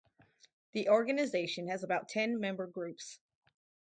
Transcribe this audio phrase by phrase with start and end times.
[0.71, 3.19] The organization has about ten member groups.